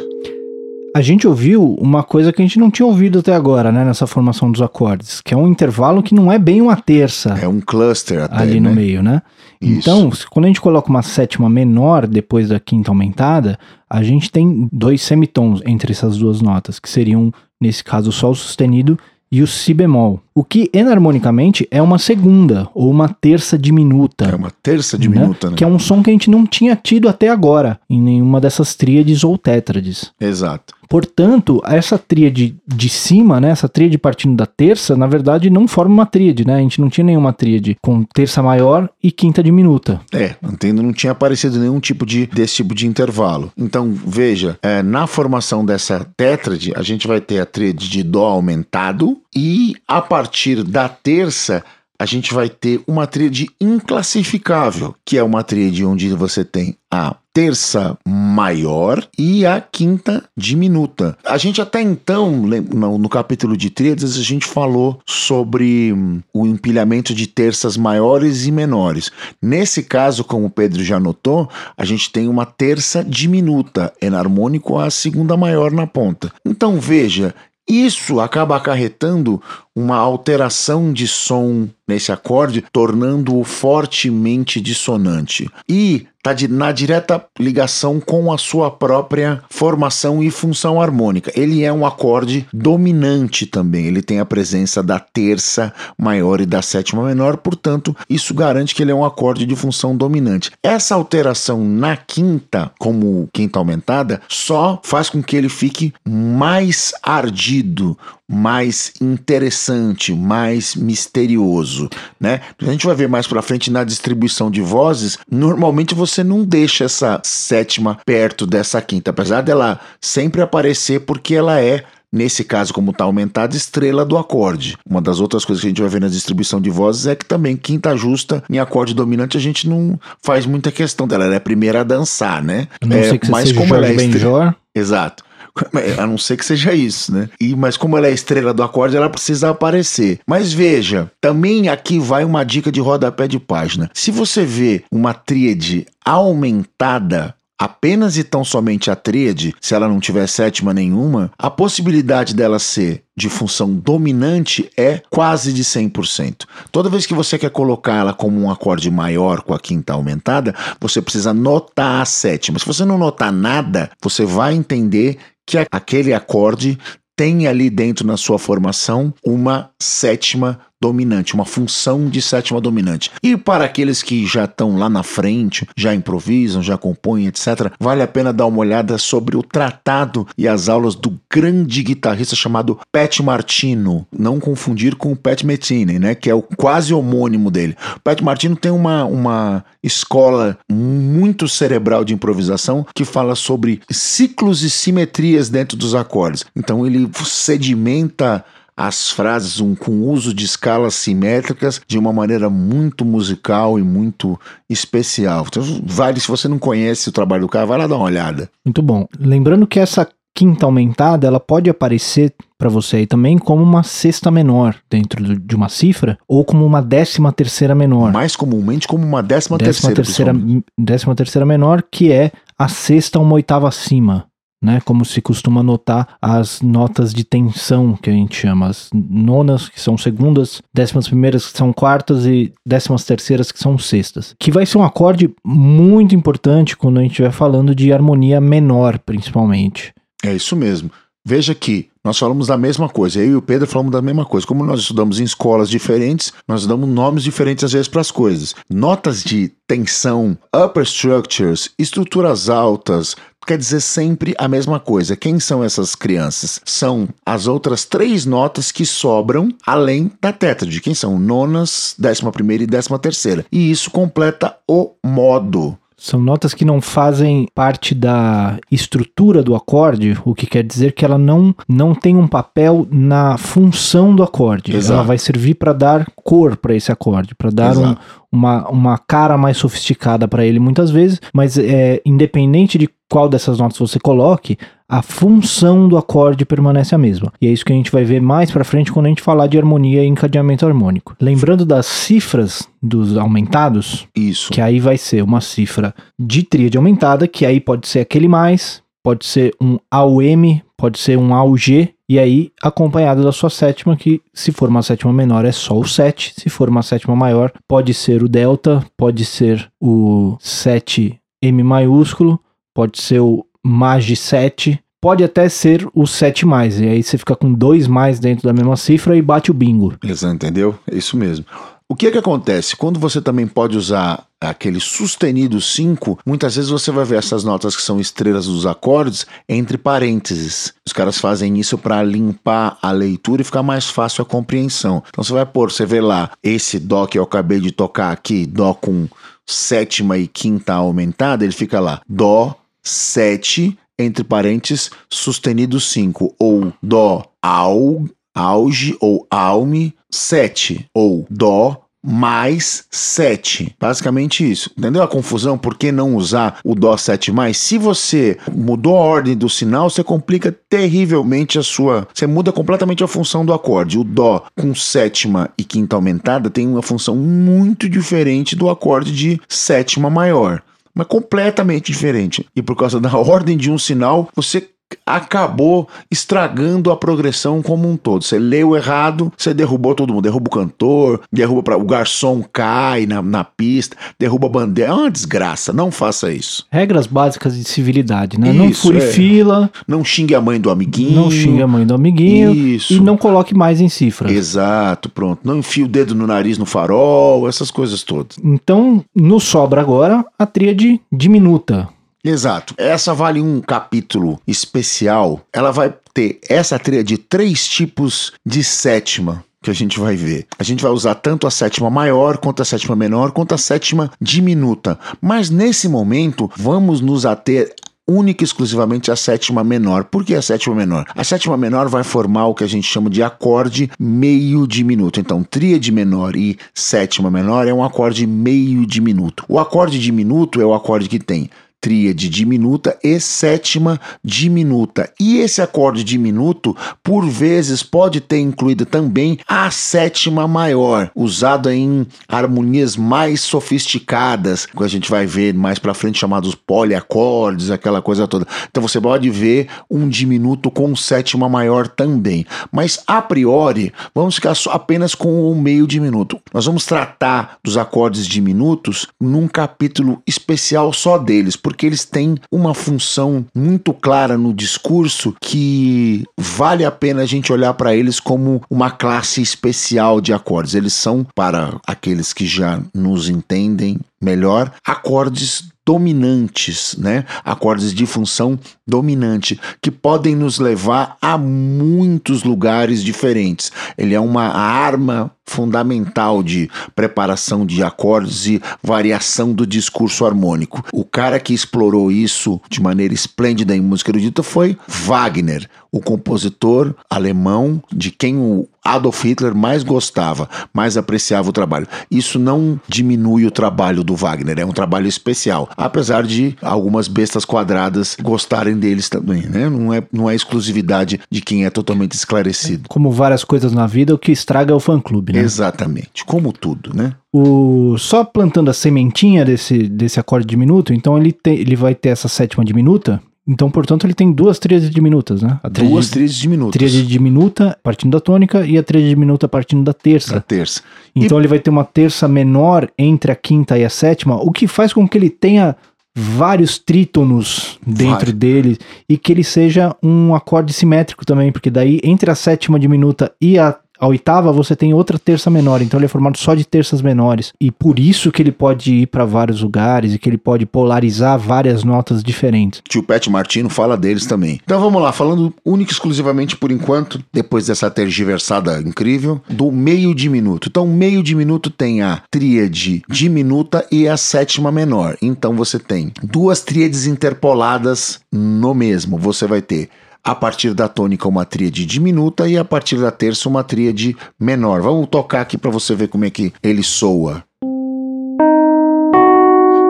[0.95, 4.07] A gente ouviu uma coisa que a gente não tinha ouvido até agora, né, nessa
[4.07, 7.37] formação dos acordes, que é um intervalo que não é bem uma terça.
[7.37, 8.69] É um cluster até, ali né?
[8.69, 9.21] no meio, né?
[9.59, 9.77] Isso.
[9.77, 14.69] Então, quando a gente coloca uma sétima menor depois da quinta aumentada, a gente tem
[14.71, 17.29] dois semitons entre essas duas notas, que seriam,
[17.59, 18.97] nesse caso, o Sol sustenido
[19.29, 20.21] e o Si bemol.
[20.33, 24.25] O que enarmonicamente é uma segunda ou uma terça diminuta.
[24.25, 25.55] É uma terça diminuta, né?
[25.55, 28.75] Que é um som que a gente não tinha tido até agora em nenhuma dessas
[28.75, 30.11] tríades ou tétrades.
[30.19, 30.74] Exato.
[30.89, 35.93] Portanto, essa tríade de cima, né, essa tríade partindo da terça, na verdade não forma
[35.93, 36.55] uma tríade, né?
[36.55, 40.01] A gente não tinha nenhuma tríade com terça maior e quinta diminuta.
[40.13, 43.51] É, entendo, não tinha aparecido nenhum tipo de desse tipo de intervalo.
[43.57, 48.25] Então, veja, é, na formação dessa tétrade, a gente vai ter a tríade de dó
[48.25, 51.63] aumentado e a partir da terça
[51.99, 57.15] a gente vai ter uma tríade inclassificável, que é uma tríade onde você tem a
[57.33, 61.17] terça maior e a quinta diminuta.
[61.25, 67.13] A gente até então, no capítulo de tríades, a gente falou sobre hum, o empilhamento
[67.13, 69.11] de terças maiores e menores.
[69.41, 74.89] Nesse caso, como o Pedro já notou, a gente tem uma terça diminuta, enarmônico a
[74.89, 76.31] segunda maior na ponta.
[76.45, 77.35] Então veja,
[77.67, 79.41] isso acaba acarretando
[79.75, 85.49] uma alteração de som nesse acorde, tornando-o fortemente dissonante.
[85.67, 91.31] E está na direta ligação com a sua própria formação e função harmônica.
[91.35, 96.63] Ele é um acorde dominante também, ele tem a presença da terça maior e da
[96.63, 100.51] sétima menor, portanto, isso garante que ele é um acorde de função dominante.
[100.63, 107.95] Essa alteração na quinta, como quinta aumentada, só faz com que ele fique mais ardido,
[108.29, 112.41] mais interessante, mais misterioso, né?
[112.59, 116.85] A gente vai ver mais para frente na distribuição de vozes, normalmente você não deixa
[116.85, 121.83] essa sétima perto dessa quinta, apesar dela sempre aparecer porque ela é
[122.15, 124.77] Nesse caso, como está aumentada, estrela do acorde.
[124.89, 127.25] Uma das outras coisas que a gente vai ver na distribuição de vozes é que
[127.25, 131.25] também quinta justa em acorde dominante a gente não faz muita questão dela.
[131.25, 132.69] Ela é a primeira a dançar, né?
[132.81, 134.55] Não é, sei que mas seja como Jorge ela é Benjor.
[134.73, 135.25] Exato.
[135.97, 137.29] A não ser que seja isso, né?
[137.39, 140.19] E, mas como ela é estrela do acorde, ela precisa aparecer.
[140.27, 143.89] Mas veja, também aqui vai uma dica de rodapé de página.
[143.93, 149.99] Se você vê uma tríade aumentada, apenas e tão somente a tríade, se ela não
[149.99, 156.45] tiver sétima nenhuma, a possibilidade dela ser de função dominante é quase de 100%.
[156.71, 160.53] Toda vez que você quer colocar ela como um acorde maior com a quinta aumentada,
[160.81, 162.59] você precisa notar a sétima.
[162.59, 166.77] Se você não notar nada, você vai entender que aquele acorde
[167.15, 173.11] tem ali dentro na sua formação uma sétima dominante, uma função de sétima dominante.
[173.23, 178.01] E para aqueles que já estão lá na frente, já improvisam, já compõem, etc., vale
[178.01, 182.79] a pena dar uma olhada sobre o tratado e as aulas do grande guitarrista chamado
[182.91, 184.05] Pat Martino.
[184.11, 187.75] Não confundir com o Pat Metheny, né, que é o quase homônimo dele.
[187.95, 194.63] O Pat Martino tem uma, uma escola muito cerebral de improvisação que fala sobre ciclos
[194.63, 196.45] e simetrias dentro dos acordes.
[196.55, 198.43] Então ele sedimenta
[198.75, 204.39] as frases um, com uso de escalas simétricas de uma maneira muito musical e muito
[204.69, 205.45] especial.
[205.47, 208.49] Então, vale, se você não conhece o trabalho do cara, vai lá dar uma olhada.
[208.65, 209.07] Muito bom.
[209.17, 214.29] Lembrando que essa quinta aumentada, ela pode aparecer para você aí também como uma sexta
[214.29, 218.11] menor dentro de uma cifra ou como uma décima terceira menor.
[218.11, 220.33] Mais comumente como uma décima, décima terceira.
[220.33, 224.27] terceira décima terceira menor, que é a sexta uma oitava acima
[224.61, 224.81] né?
[224.83, 229.79] Como se costuma notar as notas de tensão que a gente chama, as nonas que
[229.79, 234.35] são segundas, décimas primeiras que são quartas e décimas terceiras que são sextas.
[234.39, 238.99] Que vai ser um acorde muito importante quando a gente estiver falando de harmonia menor,
[238.99, 239.93] principalmente.
[240.23, 240.89] É isso mesmo.
[241.27, 243.19] Veja que nós falamos da mesma coisa.
[243.19, 244.45] Eu e o Pedro falamos da mesma coisa.
[244.45, 248.53] Como nós estudamos em escolas diferentes, nós damos nomes diferentes às vezes para as coisas.
[248.69, 253.15] Notas de tensão, upper structures, estruturas altas,
[253.45, 255.15] quer dizer sempre a mesma coisa.
[255.15, 256.59] Quem são essas crianças?
[256.65, 260.81] São as outras três notas que sobram além da tétrade.
[260.81, 261.19] Quem são?
[261.19, 263.45] Nonas, décima primeira e décima terceira.
[263.51, 265.77] E isso completa o modo.
[265.97, 271.05] São notas que não fazem parte da estrutura do acorde, o que quer dizer que
[271.05, 274.75] ela não, não tem um papel na função do acorde.
[274.75, 274.93] Exato.
[274.93, 277.95] Ela vai servir para dar cor para esse acorde, para dar um,
[278.31, 283.57] uma, uma cara mais sofisticada para ele muitas vezes, mas é, independente de qual dessas
[283.57, 287.33] notas você coloque, a função do acorde permanece a mesma.
[287.41, 289.47] E é isso que a gente vai ver mais para frente quando a gente falar
[289.47, 291.15] de harmonia e encadeamento harmônico.
[291.19, 294.51] Lembrando das cifras dos aumentados, Isso.
[294.51, 298.83] que aí vai ser uma cifra de tríade aumentada, que aí pode ser aquele mais,
[299.03, 304.21] pode ser um AUM, pode ser um AUG, e aí acompanhado da sua sétima, que
[304.31, 307.93] se for uma sétima menor é só o 7, se for uma sétima maior pode
[307.95, 312.39] ser o delta, pode ser o 7M maiúsculo,
[312.75, 317.35] pode ser o MAG 7, pode até ser o 7 mais, e aí você fica
[317.35, 319.95] com dois mais dentro da mesma cifra e bate o bingo.
[320.03, 320.77] Exato, entendeu?
[320.89, 321.45] É isso mesmo.
[321.87, 322.75] O que é que acontece?
[322.75, 327.75] Quando você também pode usar aquele sustenido 5, muitas vezes você vai ver essas notas
[327.75, 330.73] que são estrelas dos acordes entre parênteses.
[330.85, 335.03] Os caras fazem isso para limpar a leitura e ficar mais fácil a compreensão.
[335.09, 338.47] Então você vai pôr, você vê lá, esse dó que eu acabei de tocar aqui,
[338.47, 339.07] dó com
[339.45, 347.25] sétima e quinta aumentada, ele fica lá, dó 7 entre parênteses sustenido 5 ou dó
[347.41, 353.75] au auge ou alme 7 ou dó mais 7.
[353.79, 354.69] Basicamente isso.
[354.77, 355.57] Entendeu a confusão?
[355.57, 357.57] Por que não usar o dó 7 mais?
[357.57, 362.07] Se você mudou a ordem do sinal, você complica terrivelmente a sua.
[362.13, 363.97] Você muda completamente a função do acorde.
[363.97, 369.41] O dó com sétima e quinta aumentada tem uma função muito diferente do acorde de
[369.49, 370.61] sétima maior
[370.95, 372.45] mas completamente diferente.
[372.55, 374.69] E por causa da ordem de um sinal, você
[375.05, 378.23] acabou estragando a progressão como um todo.
[378.23, 383.05] Você leu errado, você derrubou todo mundo, derruba o cantor, derruba pra, o garçom cai
[383.05, 384.91] na, na pista, derruba a bandeira.
[384.91, 386.65] É uma desgraça, não faça isso.
[386.71, 388.51] Regras básicas de civilidade, né?
[388.53, 389.01] não Isso, fure é.
[389.07, 391.15] fila, Não xingue a mãe do amiguinho.
[391.21, 392.93] não xingue a mãe do amiguinho Isso.
[392.93, 394.31] e não coloque mais em cifras.
[394.31, 395.41] Exato, pronto.
[395.43, 398.37] Não enfie o dedo no nariz no farol, essas coisas todas.
[398.43, 401.89] Então, nos sobra agora a tríade diminuta.
[402.25, 402.73] Exato.
[402.75, 405.41] Essa vale um capítulo especial.
[405.53, 410.47] Ela vai ter essa trilha de três tipos de sétima que a gente vai ver.
[410.57, 414.11] A gente vai usar tanto a sétima maior, quanto a sétima menor, quanto a sétima
[414.19, 414.97] diminuta.
[415.21, 417.73] Mas nesse momento, vamos nos ater
[418.07, 420.05] única e exclusivamente a sétima menor.
[420.05, 421.05] Por que a sétima menor?
[421.15, 425.19] A sétima menor vai formar o que a gente chama de acorde meio diminuto.
[425.19, 429.43] Então, tríade menor e sétima menor é um acorde meio diminuto.
[429.47, 435.11] O acorde diminuto é o acorde que tem tríade diminuta e sétima diminuta.
[435.19, 442.07] E esse acorde diminuto, por vezes, pode ter incluído também a sétima maior, usada em
[442.27, 448.27] harmonias mais sofisticadas, que a gente vai ver mais para frente chamados poliacordes, aquela coisa
[448.27, 448.47] toda.
[448.69, 452.45] Então você pode ver um diminuto com sétima maior também.
[452.71, 456.39] Mas a priori, vamos ficar só apenas com o meio diminuto.
[456.53, 462.75] Nós vamos tratar dos acordes diminutos num capítulo especial só deles, porque eles têm uma
[462.75, 468.61] função muito clara no discurso que vale a pena a gente olhar para eles como
[468.69, 470.75] uma classe especial de acordes.
[470.75, 477.25] Eles são, para aqueles que já nos entendem melhor, acordes dominantes, né?
[477.43, 483.71] Acordes de função dominante que podem nos levar a muitos lugares diferentes.
[483.97, 490.83] Ele é uma arma fundamental de preparação de acordes e variação do discurso harmônico.
[490.91, 496.93] O cara que explorou isso de maneira esplêndida em música erudita foi Wagner, o compositor
[497.09, 501.87] alemão de quem o Adolf Hitler mais gostava, mais apreciava o trabalho.
[502.11, 507.45] Isso não diminui o trabalho do Wagner, é um trabalho especial, apesar de algumas bestas
[507.45, 509.69] quadradas gostarem deles também, né?
[509.69, 512.87] Não é, não é exclusividade de quem é totalmente esclarecido.
[512.89, 515.39] Como várias coisas na vida, o que estraga é o fã-clube, né?
[515.39, 517.13] Exatamente, como tudo, né?
[517.33, 522.09] O, só plantando a sementinha desse, desse acorde diminuto, então ele, tem, ele vai ter
[522.09, 523.21] essa sétima diminuta.
[523.47, 525.59] Então, portanto, ele tem duas tríades diminutas, né?
[525.61, 526.73] A tríade- Duas tríades diminutas.
[526.79, 530.41] tríade diminuta partindo da tônica e a tríade diminuta partindo da da terça.
[530.41, 530.81] terça.
[531.15, 534.65] Então ele vai ter uma terça menor entre a quinta e a sétima, o que
[534.65, 535.75] faz com que ele tenha
[536.15, 538.33] vários trítonos dentro Vai.
[538.33, 543.33] dele e que ele seja um acorde simétrico também, porque daí entre a sétima diminuta
[543.41, 546.65] e a, a oitava você tem outra terça menor, então ele é formado só de
[546.65, 550.37] terças menores e por isso que ele pode ir para vários lugares e que ele
[550.37, 552.81] pode polarizar várias notas diferentes.
[552.87, 554.59] Tio Pet Martino fala deles também.
[554.63, 560.13] Então vamos lá, falando única e exclusivamente por enquanto, depois dessa tergiversada incrível, do meio
[560.13, 560.69] diminuto.
[560.69, 565.17] Então, meio diminuto tem a tríade diminuta e a sétima menor.
[565.21, 569.17] Então você tem duas tríades interpoladas no mesmo.
[569.17, 569.89] Você vai ter
[570.25, 574.81] a partir da tônica uma tríade diminuta e a partir da terça uma tríade menor.
[574.81, 577.43] Vamos tocar aqui para você ver como é que ele soa.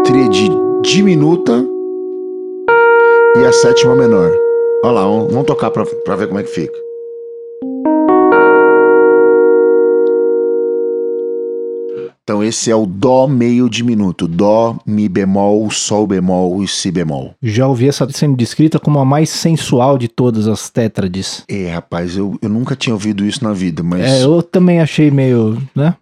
[0.05, 0.49] Tríade
[0.83, 1.65] diminuta
[3.37, 4.29] e a sétima menor.
[4.83, 6.84] Olha lá, vamos tocar pra ver como é que fica.
[12.25, 14.27] Então esse é o Dó meio diminuto.
[14.27, 17.35] Dó, Mi bemol, Sol bemol e Si bemol.
[17.41, 21.43] Já ouvi essa sendo descrita como a mais sensual de todas as tétrades.
[21.47, 25.11] É, rapaz, eu, eu nunca tinha ouvido isso na vida, mas É, eu também achei
[25.11, 25.93] meio, né?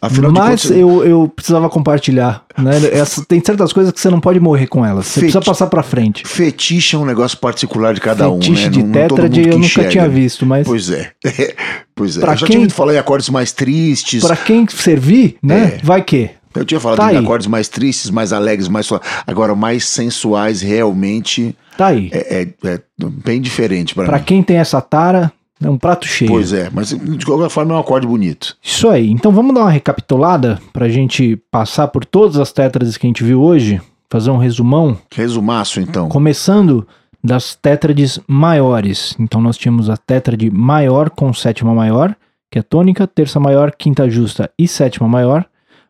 [0.00, 0.70] Afinal Mas contas...
[0.76, 2.72] eu, eu precisava compartilhar, né?
[2.92, 5.06] Essa- tem certas coisas que você não pode morrer com elas.
[5.06, 6.26] Você precisa passar pra frente.
[6.26, 8.68] Fetiche é um negócio particular de cada um, Fetiche né?
[8.70, 9.90] de Não- não tétrade que eu nunca enxerga.
[9.90, 11.10] tinha visto, mas Pois é.
[11.94, 12.20] pois é.
[12.20, 14.24] Pra eu já quem- tinha ouvido falar em acordes mais tristes.
[14.24, 15.78] pra quem servir, né?
[15.78, 15.80] É.
[15.84, 16.30] Vai que.
[16.54, 17.24] Eu tinha falado Tá de aí.
[17.24, 18.88] acordes mais tristes, mais alegres, mais
[19.26, 22.08] agora mais sensuais, realmente Tá aí.
[22.12, 22.80] é, é- é
[23.24, 24.24] bem diferente para Pra mim.
[24.24, 25.30] quem tem essa tara,
[25.62, 26.30] é um prato cheio.
[26.30, 28.56] Pois é, mas de qualquer forma é um acorde bonito.
[28.62, 29.10] Isso aí.
[29.10, 33.24] Então vamos dar uma recapitulada pra gente passar por todas as tétrades que a gente
[33.24, 36.08] viu hoje, fazer um resumão, Resumaço então.
[36.08, 36.86] começando
[37.22, 39.16] das tétrades maiores.
[39.18, 42.14] Então nós tínhamos a tétrade maior com sétima maior,
[42.50, 45.44] que é tônica, terça maior, quinta justa e sétima maior.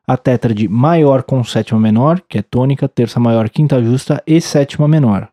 [0.06, 4.88] A tétrade maior com sétima menor, que é tônica, terça maior, quinta justa e sétima
[4.88, 5.28] menor.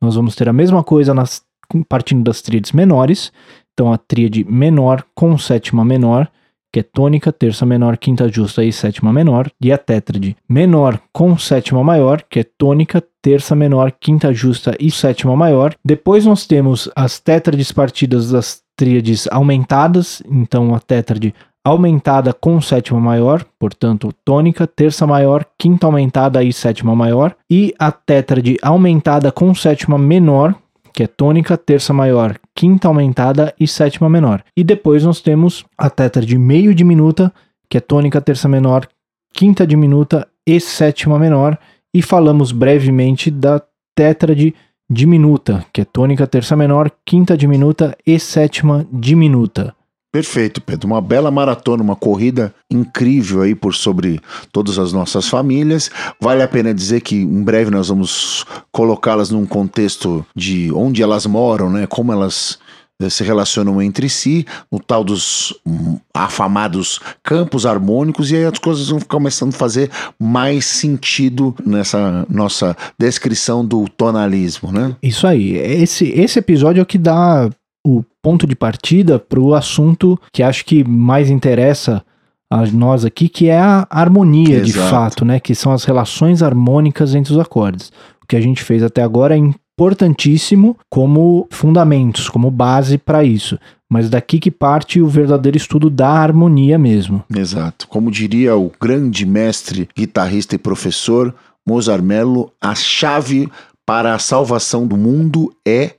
[0.00, 1.42] Nós vamos ter a mesma coisa nas,
[1.88, 3.32] partindo das tríades menores.
[3.76, 6.30] Então a tríade menor com sétima menor,
[6.72, 11.36] que é tônica, terça menor, quinta justa e sétima menor, e a tétrade menor com
[11.36, 15.74] sétima maior, que é tônica, terça menor, quinta justa e sétima maior.
[15.84, 22.98] Depois nós temos as tétrades partidas das tríades aumentadas, então a tétrade aumentada com sétima
[22.98, 29.54] maior, portanto tônica, terça maior, quinta aumentada e sétima maior, e a tétrade aumentada com
[29.54, 30.54] sétima menor,
[30.94, 34.42] que é tônica, terça maior, quinta aumentada e sétima menor.
[34.56, 37.32] E depois nós temos a tétrade meio diminuta,
[37.68, 38.88] que é tônica, terça menor,
[39.34, 41.58] quinta diminuta e sétima menor.
[41.94, 43.62] E falamos brevemente da
[43.94, 44.54] tétrade
[44.88, 49.74] diminuta, que é tônica, terça menor, quinta diminuta e sétima diminuta.
[50.16, 50.86] Perfeito, Pedro.
[50.86, 54.18] Uma bela maratona, uma corrida incrível aí por sobre
[54.50, 55.90] todas as nossas famílias.
[56.18, 61.26] Vale a pena dizer que em breve nós vamos colocá-las num contexto de onde elas
[61.26, 61.86] moram, né?
[61.86, 62.58] Como elas
[62.98, 68.58] eh, se relacionam entre si, no tal dos hum, afamados campos harmônicos, e aí as
[68.58, 74.96] coisas vão começando a fazer mais sentido nessa nossa descrição do tonalismo, né?
[75.02, 75.56] Isso aí.
[75.56, 77.50] Esse, esse episódio é o que dá
[77.86, 82.04] o ponto de partida para o assunto que acho que mais interessa
[82.50, 84.90] a nós aqui, que é a harmonia de Exato.
[84.90, 85.38] fato, né?
[85.38, 87.92] Que são as relações harmônicas entre os acordes.
[88.22, 93.58] O que a gente fez até agora é importantíssimo como fundamentos, como base para isso.
[93.88, 97.22] Mas daqui que parte o verdadeiro estudo da harmonia mesmo.
[97.32, 97.86] Exato.
[97.86, 101.32] Como diria o grande mestre, guitarrista e professor
[101.64, 103.48] Mozart Mello, a chave
[103.84, 105.94] para a salvação do mundo é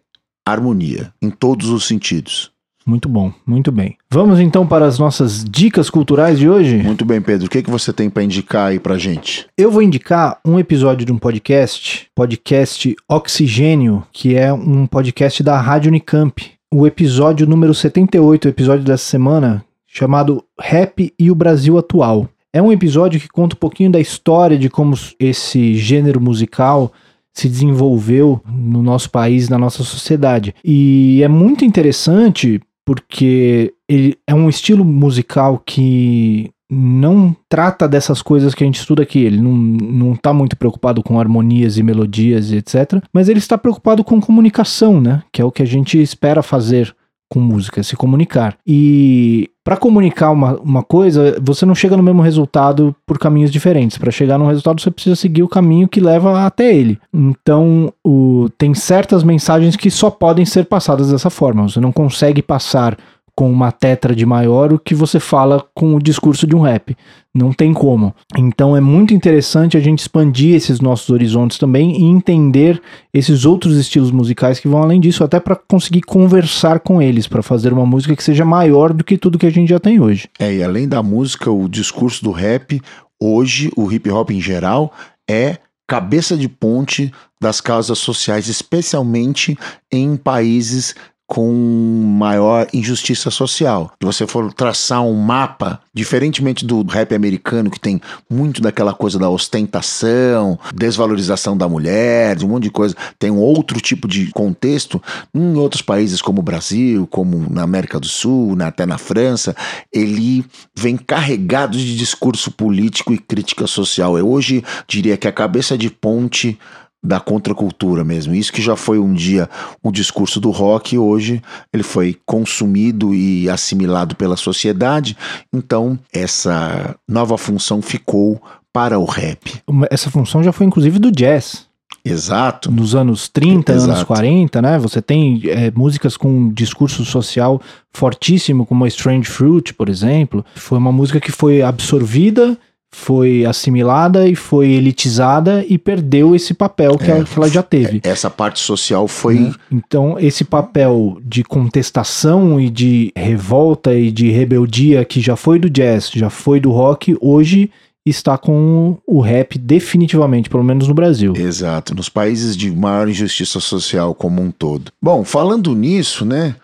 [0.51, 2.51] harmonia, em todos os sentidos.
[2.87, 3.97] Muito bom, muito bem.
[4.09, 6.77] Vamos então para as nossas dicas culturais de hoje?
[6.77, 7.47] Muito bem, Pedro.
[7.47, 9.45] O que, que você tem para indicar aí pra gente?
[9.57, 15.59] Eu vou indicar um episódio de um podcast, podcast Oxigênio, que é um podcast da
[15.59, 16.49] Rádio Unicamp.
[16.73, 22.29] O episódio número 78, o episódio dessa semana, chamado Rap e o Brasil Atual.
[22.53, 26.93] É um episódio que conta um pouquinho da história de como esse gênero musical
[27.37, 30.55] se desenvolveu no nosso país, na nossa sociedade.
[30.65, 38.55] E é muito interessante porque ele é um estilo musical que não trata dessas coisas
[38.55, 39.19] que a gente estuda aqui.
[39.19, 43.03] Ele não, não tá muito preocupado com harmonias e melodias e etc.
[43.13, 45.21] Mas ele está preocupado com comunicação, né?
[45.31, 46.95] Que é o que a gente espera fazer
[47.29, 48.57] com música, se comunicar.
[48.65, 53.97] E para comunicar uma, uma coisa, você não chega no mesmo resultado por caminhos diferentes.
[53.97, 56.97] Para chegar no resultado, você precisa seguir o caminho que leva até ele.
[57.13, 61.67] Então, o, tem certas mensagens que só podem ser passadas dessa forma.
[61.67, 62.97] Você não consegue passar
[63.37, 66.97] com uma tétrade maior o que você fala com o discurso de um rap.
[67.35, 68.11] Não tem como.
[68.35, 72.81] Então é muito interessante a gente expandir esses nossos horizontes também e entender
[73.13, 77.43] esses outros estilos musicais que vão além disso, até para conseguir conversar com eles, para
[77.43, 80.27] fazer uma música que seja maior do que tudo que a gente já tem hoje.
[80.39, 82.81] É, e além da música, o discurso do rap,
[83.21, 84.91] hoje, o hip hop em geral,
[85.29, 85.57] é
[85.87, 89.55] cabeça de ponte das causas sociais, especialmente
[89.91, 90.95] em países
[91.27, 93.91] com maior injustiça social.
[93.99, 97.99] Se você for traçar um mapa, diferentemente do rap americano, que tem
[98.29, 103.39] muito daquela coisa da ostentação, desvalorização da mulher, de um monte de coisa, tem um
[103.39, 105.03] outro tipo de contexto.
[105.35, 109.53] Em outros países, como o Brasil, como na América do Sul, até na França,
[109.91, 114.17] ele vem carregado de discurso político e crítica social.
[114.17, 116.57] Eu hoje diria que a cabeça de ponte
[117.03, 118.33] da contracultura mesmo.
[118.33, 119.49] Isso que já foi um dia
[119.83, 121.41] o discurso do rock, hoje
[121.71, 125.15] ele foi consumido e assimilado pela sociedade.
[125.53, 128.41] Então, essa nova função ficou
[128.73, 129.61] para o rap.
[129.89, 131.67] Essa função já foi inclusive do jazz.
[132.03, 132.71] Exato.
[132.71, 133.91] Nos anos 30, Exato.
[133.91, 134.79] anos 40, né?
[134.79, 140.45] Você tem é, músicas com discurso social fortíssimo, como a Strange Fruit, por exemplo.
[140.55, 142.57] Foi uma música que foi absorvida
[142.93, 147.61] foi assimilada e foi elitizada e perdeu esse papel que, é, ela, que ela, já
[147.61, 148.01] teve.
[148.03, 149.35] Essa parte social foi.
[149.35, 149.53] Né?
[149.71, 155.69] Então, esse papel de contestação e de revolta e de rebeldia que já foi do
[155.69, 157.69] jazz, já foi do rock, hoje
[158.05, 161.33] está com o rap definitivamente, pelo menos no Brasil.
[161.35, 164.91] Exato, nos países de maior injustiça social como um todo.
[165.01, 166.55] Bom, falando nisso, né?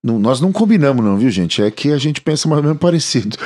[0.00, 1.60] Não, nós não combinamos, não, viu, gente?
[1.60, 3.36] É que a gente pensa mais ou menos parecido.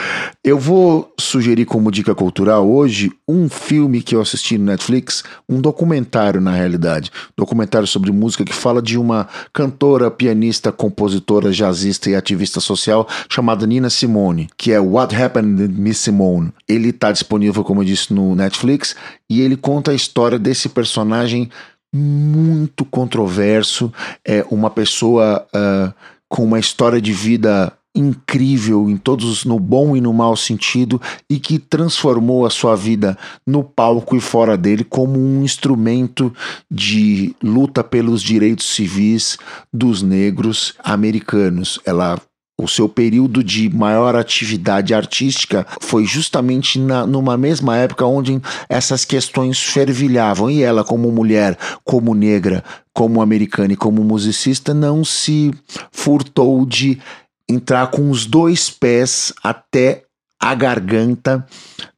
[0.45, 5.63] Eu vou sugerir como dica cultural hoje um filme que eu assisti no Netflix, um
[5.63, 7.11] documentário, na realidade.
[7.35, 13.67] Documentário sobre música que fala de uma cantora, pianista, compositora, jazzista e ativista social chamada
[13.67, 16.53] Nina Simone, que é What Happened to Miss Simone.
[16.69, 18.95] Ele está disponível, como eu disse, no Netflix
[19.29, 21.49] e ele conta a história desse personagem
[21.95, 23.91] muito controverso.
[24.23, 25.47] É uma pessoa.
[25.55, 25.95] Uh,
[26.33, 31.39] com uma história de vida incrível em todos no bom e no mau sentido e
[31.39, 36.35] que transformou a sua vida no palco e fora dele como um instrumento
[36.71, 39.37] de luta pelos direitos civis
[39.71, 41.79] dos negros americanos.
[41.85, 42.19] Ela
[42.61, 49.05] o seu período de maior atividade artística foi justamente na, numa mesma época onde essas
[49.05, 50.51] questões fervilhavam.
[50.51, 55.53] E ela, como mulher, como negra, como americana e como musicista, não se
[55.91, 57.01] furtou de
[57.49, 60.05] entrar com os dois pés até
[60.41, 61.47] a garganta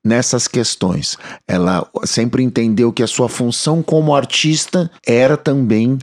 [0.05, 1.16] nessas questões.
[1.48, 5.98] Ela sempre entendeu que a sua função como artista era também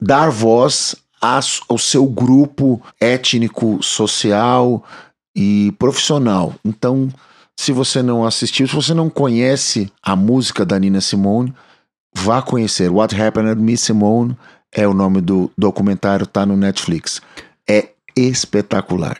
[0.00, 4.84] dar voz ao seu grupo étnico, social
[5.34, 6.54] e profissional.
[6.64, 7.08] Então,
[7.58, 11.54] se você não assistiu, se você não conhece a música da Nina Simone,
[12.14, 12.90] vá conhecer.
[12.90, 14.36] What Happened to Miss Simone
[14.72, 17.20] é o nome do documentário, tá no Netflix.
[17.68, 19.18] É espetacular.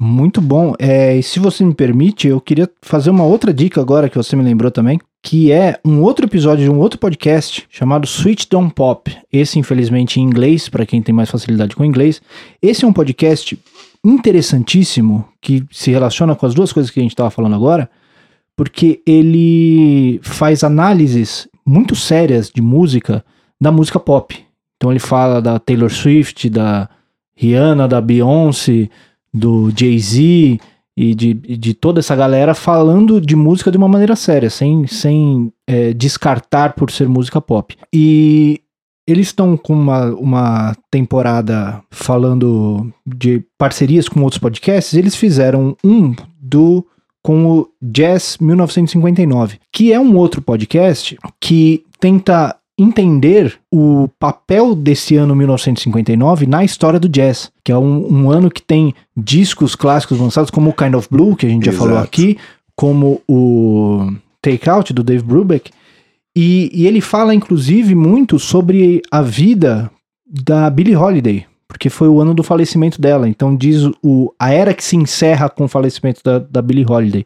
[0.00, 0.74] Muito bom.
[0.78, 4.34] É, e se você me permite, eu queria fazer uma outra dica agora que você
[4.34, 8.74] me lembrou também, que é um outro episódio de um outro podcast chamado Switch Don't
[8.74, 9.10] Pop.
[9.32, 12.20] Esse, infelizmente, em inglês, para quem tem mais facilidade com inglês.
[12.60, 13.58] Esse é um podcast
[14.04, 17.90] interessantíssimo que se relaciona com as duas coisas que a gente estava falando agora,
[18.54, 23.24] porque ele faz análises muito sérias de música
[23.58, 24.38] da música pop.
[24.76, 26.86] Então ele fala da Taylor Swift, da
[27.34, 28.90] Rihanna, da Beyoncé,
[29.32, 30.60] do Jay-Z
[30.96, 35.52] e de, de toda essa galera falando de música de uma maneira séria, sem, sem
[35.66, 37.76] é, descartar por ser música pop.
[37.92, 38.60] E
[39.06, 44.94] eles estão com uma, uma temporada falando de parcerias com outros podcasts.
[44.94, 46.86] Eles fizeram um do
[47.22, 55.16] com o Jazz 1959, que é um outro podcast que tenta entender o papel desse
[55.16, 60.18] ano 1959 na história do jazz, que é um, um ano que tem discos clássicos
[60.18, 61.76] lançados como o Kind of Blue, que a gente Exato.
[61.76, 62.36] já falou aqui,
[62.76, 64.12] como o
[64.42, 65.70] Take Out do Dave Brubeck,
[66.36, 69.90] e, e ele fala inclusive muito sobre a vida
[70.26, 73.28] da Billie Holiday, porque foi o ano do falecimento dela.
[73.28, 77.24] Então diz o, a era que se encerra com o falecimento da, da Billie Holiday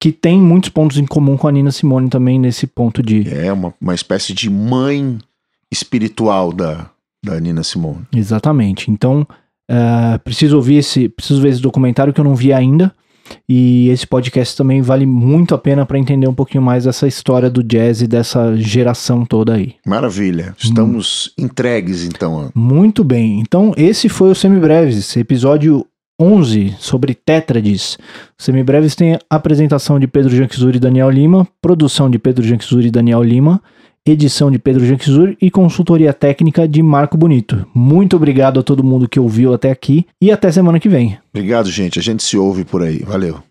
[0.00, 3.28] que tem muitos pontos em comum com a Nina Simone também nesse ponto de.
[3.28, 5.18] É, uma, uma espécie de mãe
[5.70, 6.90] espiritual da,
[7.24, 8.06] da Nina Simone.
[8.14, 8.90] Exatamente.
[8.90, 9.26] Então,
[9.70, 11.08] uh, preciso ouvir esse.
[11.08, 12.94] Preciso ver esse documentário que eu não vi ainda.
[13.48, 17.48] E esse podcast também vale muito a pena para entender um pouquinho mais dessa história
[17.48, 19.76] do jazz e dessa geração toda aí.
[19.86, 20.54] Maravilha.
[20.58, 21.44] Estamos hum.
[21.44, 22.50] entregues então.
[22.54, 23.40] Muito bem.
[23.40, 25.86] Então, esse foi o Semibreves, episódio
[26.20, 27.98] 11 sobre tétrades.
[28.38, 33.22] Semibreves tem apresentação de Pedro Janquizuri e Daniel Lima, produção de Pedro Janquizuri e Daniel
[33.22, 33.62] Lima,
[34.06, 37.66] edição de Pedro Janquizuri e consultoria técnica de Marco Bonito.
[37.74, 41.18] Muito obrigado a todo mundo que ouviu até aqui e até semana que vem.
[41.32, 41.98] Obrigado, gente.
[41.98, 42.98] A gente se ouve por aí.
[42.98, 43.44] Valeu.